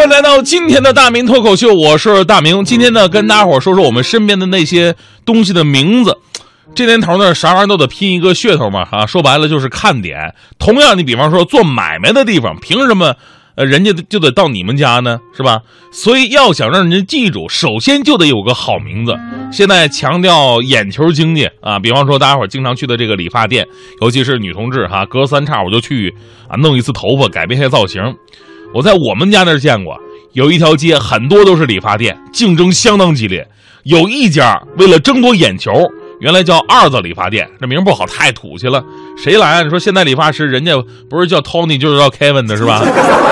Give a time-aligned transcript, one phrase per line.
[0.00, 2.64] 欢迎来到今天的大明脱口秀，我是大明。
[2.64, 6.16] 今天呢，跟大家伙儿说说我们身边的那些东西的名字。
[6.74, 10.34] 这年头呢，啥玩意儿都得拼一个噱头嘛，啊，说白了就是看点。
[10.58, 13.14] 同样，你比方说做买卖的地方，凭什么，
[13.56, 15.60] 呃，人家就得到你们家呢，是吧？
[15.92, 19.14] 所以要想让人家记住，首先就得有个好名字。
[19.52, 23.66] 现在强调眼球经济啊，比方说大家伙经常去的这个理发店，
[24.00, 26.14] 尤其是女同志哈，隔三差五就去
[26.48, 28.00] 啊弄一次头发，改变一下造型。
[28.72, 29.98] 我在我们家那儿见过，
[30.32, 33.46] 有一条街很多都是理发店，竞争相当激烈。
[33.82, 35.72] 有一家为了争夺眼球，
[36.20, 38.84] 原来叫二子理发店，这名不好，太土气了。
[39.16, 39.62] 谁来啊？
[39.62, 40.72] 你说现在理发师人家
[41.08, 42.82] 不是叫 Tony 就是叫 Kevin 的是吧？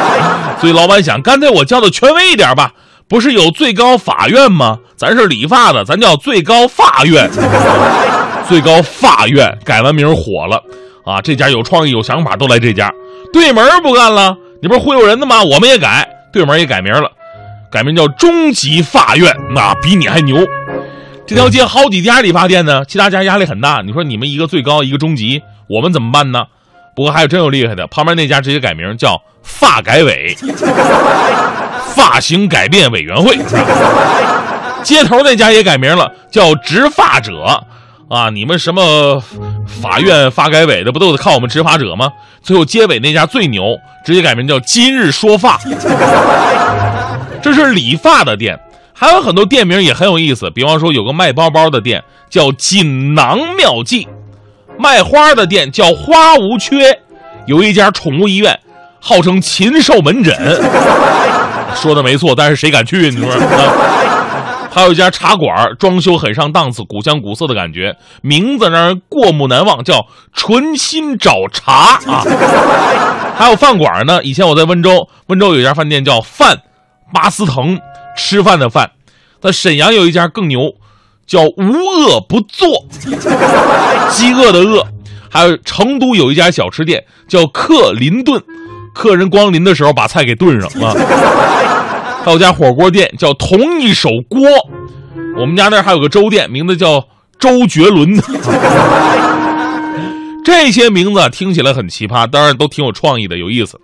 [0.61, 2.73] 所以老板想，干脆我叫的权威一点吧。
[3.07, 4.79] 不是有最高法院吗？
[4.97, 7.31] 咱是理发的，咱叫最高法院。
[8.49, 10.63] 最高法院改完名火了
[11.05, 11.21] 啊！
[11.23, 12.93] 这家有创意、有想法，都来这家。
[13.33, 14.37] 对门不干了。
[14.61, 15.43] 你不是忽悠人的吗？
[15.45, 17.11] 我们也改，对门也改名了，
[17.71, 20.45] 改名叫中级法院，那比你还牛。
[21.27, 23.83] 这条街好几家理发店呢，其他家压力很大。
[23.85, 26.47] 你说你们一个最高，一个中级，我们怎么办呢？
[26.97, 30.37] 不过还有真有厉害的，旁边那家直接改名叫发改委，
[31.95, 33.39] 发型改变委员会。
[34.83, 37.63] 街头那家也改名了，叫执法者。
[38.09, 39.23] 啊，你们什么
[39.67, 42.11] 法院发改委的不都得靠我们执法者吗？
[42.43, 45.61] 最后结尾那家最牛，直接改名叫今日说发。
[47.43, 48.59] 这是理发的店，
[48.95, 50.51] 还有很多店名也很有意思。
[50.51, 54.09] 比方说有个卖包包的店叫锦囊妙计，
[54.79, 56.99] 卖花的店叫花无缺，
[57.47, 58.59] 有一家宠物医院
[59.01, 60.35] 号称禽兽门诊。
[61.75, 63.11] 说的没错，但是谁敢去？
[63.11, 63.29] 你说？
[64.79, 72.23] 还有一家茶馆，装修很上档次，古香古色的感觉，名字让人过目难忘，叫纯心找茶啊。
[73.37, 76.59] 还有饭馆呢，以前我在温州，温州有一家饭店叫饭
[77.13, 77.81] 巴斯腾，
[78.17, 78.93] 吃饭的饭。
[79.41, 80.75] 在沈阳有一家更牛，
[81.27, 82.87] 叫无恶不作，
[84.13, 84.87] 饥饿的饿。
[85.29, 88.41] 还有成都有一家小吃店叫克林顿，
[88.95, 90.95] 客人光临的时候把菜给炖上了。
[92.25, 94.41] 到家火锅店叫同一手锅，
[95.37, 97.09] 我们家那儿还有个粥店，名字叫
[97.39, 98.21] 周杰伦。
[100.45, 103.81] 这些名字听起来很奇葩，当然都挺有创意的，有意思。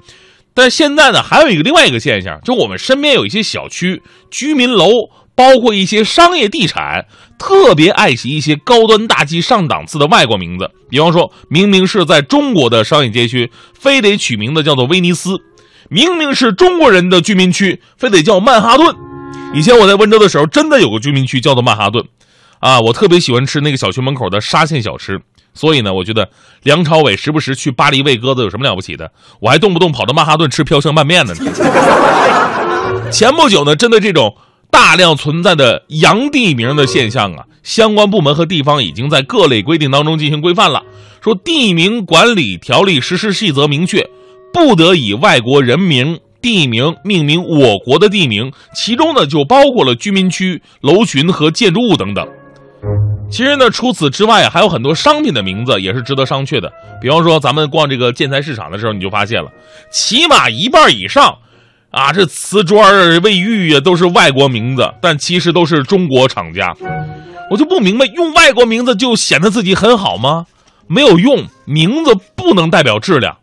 [0.55, 7.06] 但现在呢，还有一个另外一个现象，就我们身边有一些小区、居民楼，包括一些商业地产，
[7.39, 10.71] 特别爱惜一些高端大气上档次的外国名字。
[10.89, 15.41] 比方说，明明是在中国的商业街区，非得取名字叫做威尼斯。
[15.89, 18.95] 明明是中国人的居民区，非得叫曼哈顿。
[19.55, 22.05] 以前我在温州的时候，真的有个居民区叫做曼哈顿，
[22.59, 25.21] 啊，我特别喜欢吃那个小区门口的沙县小吃。
[25.56, 26.28] 所以呢，我觉得
[26.65, 29.12] 梁朝伟时不时去巴黎喂鸽子有什么了不起的？
[29.41, 31.33] 我还动不动跑到曼哈顿吃飘香拌面呢。
[33.12, 34.37] 前不久呢，针对这种
[34.73, 40.83] 大量存在的洋地名的现象啊，相关部门和地方已经在各类规定当中进行规范了，
[41.23, 44.05] 说地名管理条例实施细则明确。
[44.55, 52.25] 不得以外国人名、地名命名我国的地名，其中呢就包括了居民区、楼群和建筑物等等。
[53.29, 56.73] 其实呢，除此之外，还有很多商品的名字也是值得商榷的。
[57.03, 59.51] 比方说，咱们逛这个建材市场的时候，你就发现了，
[59.91, 61.37] 起码一半以上，
[61.91, 66.73] 啊，这瓷砖、卫浴啊都是外国名字，但其实都是中国厂家。
[67.51, 70.47] 我就不明白，用外国名字就显得自己很好吗？
[70.87, 73.37] 没有用，名字不能代表质量。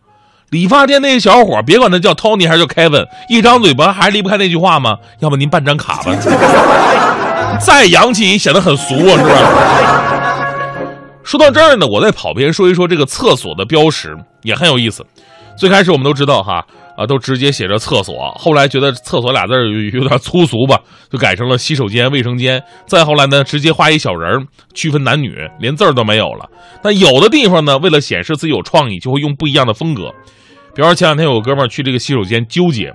[0.51, 4.97] 理发店那些小伙，别管他叫 Tony 还是叫 Kevin，一张嘴巴还离不开那句话吗？
[5.19, 6.13] 要不您办张卡吧。
[7.57, 10.45] 再洋气也显得很俗啊，是吧？
[11.23, 14.13] 说到这儿呢，我再跑偏说一说这个厕所的标识
[14.43, 15.05] 也很有意思。
[15.57, 16.65] 最开始我们都知道哈
[16.97, 19.53] 啊，都直接写着厕所，后来觉得厕所俩字
[19.93, 20.77] 有点粗俗吧，
[21.09, 22.61] 就改成了洗手间、卫生间。
[22.85, 26.45] 再后来呢，直接画一小人儿区分男女，连字儿都没有了。
[26.83, 30.11] 那有的地方呢，为了显示自己有创意，就会用不一样的风格。
[30.73, 32.93] 比方说前两天有个哥们儿去这个洗手间纠结，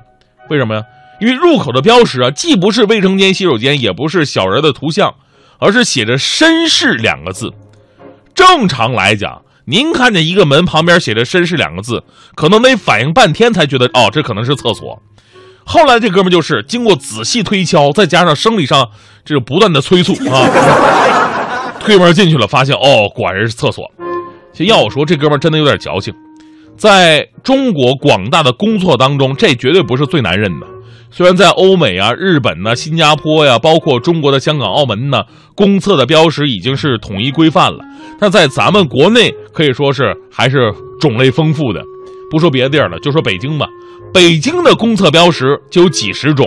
[0.49, 0.83] 为什么呀？
[1.21, 5.15] 因为入口的标识啊，既不是卫生间、洗手间，也不是小人的图像，
[5.59, 7.53] 而是写着“绅士”两个字。
[8.35, 12.03] 正常来讲，您看见一个门旁边写着“绅士”两个字，
[12.35, 15.03] 可能得反应半天才觉得哦，这可能是厕所。
[15.65, 18.91] 后来这哥们就是经过仔细推敲，再加上生理上
[19.25, 23.91] 这个不断的催促啊， 推门进去了，发现哦，果然是厕所。
[24.59, 26.15] 要我说，这哥们真的有点矫情。
[26.77, 30.67] 在中国广大的公厕当中，这绝对不是最难认的。
[31.11, 35.23] 虽然在欧美啊、日本呢、新加坡呀，包括中国的香港、澳门呢，
[35.55, 37.79] 公厕的标识已经是统一规范了，
[38.21, 41.83] 但在咱们国内可以说是还是种类丰富的。
[42.31, 43.67] 不说别的地儿了，就说北京吧。
[44.13, 46.47] 北京的公厕标识就有几十种，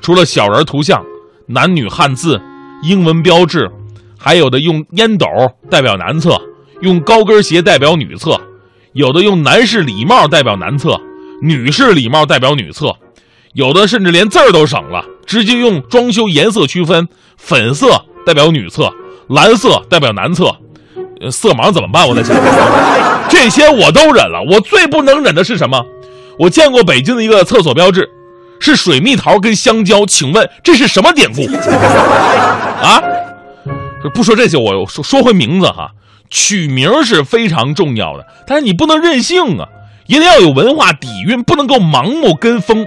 [0.00, 1.04] 除了小人图像、
[1.46, 2.40] 男女汉字、
[2.82, 3.68] 英文标志，
[4.16, 5.26] 还有的用烟斗
[5.68, 6.40] 代表男厕，
[6.80, 8.40] 用高跟鞋代表女厕，
[8.96, 10.98] 有的用男士礼帽代表男厕，
[11.42, 12.96] 女士礼帽代表女厕，
[13.52, 17.06] 有的甚至连字儿都省了，直接用装修颜色区分，
[17.36, 18.90] 粉色代表女厕，
[19.28, 20.56] 蓝色代表男厕。
[21.30, 22.08] 色盲怎么办？
[22.08, 22.34] 我在想，
[23.28, 25.84] 这些我都忍了，我最不能忍的是什么？
[26.38, 28.08] 我见过北京的一个厕所标志，
[28.60, 31.42] 是水蜜桃跟香蕉，请问这是什么典故？
[32.80, 33.02] 啊？
[34.14, 35.90] 不说这些，我说说回名字哈，
[36.30, 39.68] 取名是非常重要的，但是你不能任性啊，
[40.06, 42.86] 一定要有文化底蕴，不能够盲目跟风。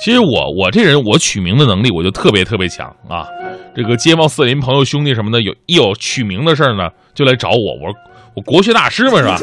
[0.00, 3.26] 其实我我这人我取名的能力我就特别特别强啊，
[3.74, 7.92] 这个街坊四邻朋友兄弟什么的有一有取名的事儿呢，就来找我，我
[8.34, 9.36] 我国学大师嘛是吧？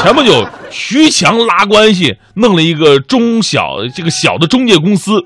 [0.00, 5.20] 前不久徐强拉关系弄了一个中小这个小的中介公司，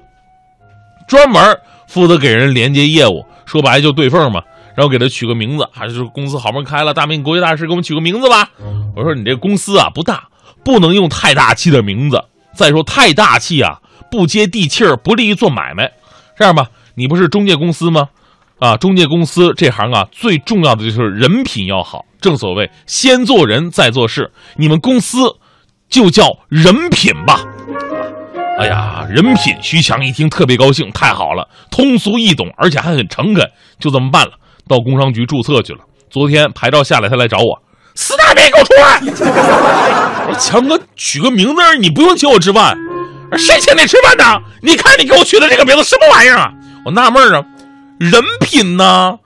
[1.07, 1.43] 专门
[1.87, 4.41] 负责给人连接业务，说白了就对缝嘛，
[4.79, 8.49] 然后给他取个名字，还是公司好门开了，大明国际大师给我们取个名字吧。
[8.95, 10.29] 我说你这公司啊不大，
[10.65, 12.23] 不能用太大气的名字，
[12.55, 13.81] 再说太大气啊。
[14.09, 15.91] 不接地气儿，不利于做买卖。
[16.39, 18.09] 这样吧，你不是中介公司吗？
[18.61, 22.05] 啊，中介公司这行啊，最重要的就是人品要好。
[22.21, 24.31] 正所谓先做人，再做事。
[24.55, 25.39] 你们公司
[25.89, 27.45] 就叫人品吧。
[28.61, 29.57] 哎呀，人品！
[29.61, 33.51] 徐强一听特别高兴，太好了，通俗易懂，而且还很诚恳。
[33.81, 34.33] 就这么办了，
[34.69, 35.79] 到工商局注册去了。
[36.11, 37.59] 昨天牌照下来，他来找我，
[37.95, 39.01] 四大名给我出来。
[40.29, 42.77] 我说强哥，取个名字，你不用请我吃饭。
[43.37, 44.25] 谁请你吃饭呢？
[44.63, 46.51] 你看你给我取的这个名字什么玩意儿啊？
[46.85, 47.43] 我纳闷啊，
[47.99, 49.19] 人品呢？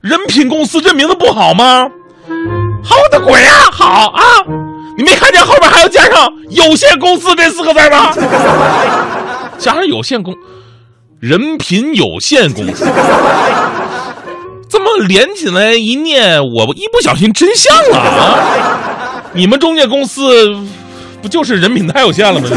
[0.00, 1.88] 人品公司这名字不好吗？
[2.82, 4.22] 好的鬼啊，好啊！
[4.96, 8.12] 你没看见后面还要加上有限公司这四个字吗？
[9.58, 10.34] 加上有限公，
[11.20, 12.84] 人品有限公司，
[14.68, 19.22] 这么连起来一念，我一不小心真相了啊！
[19.32, 20.56] 你们中介公司
[21.22, 22.48] 不就是人品太有限了吗？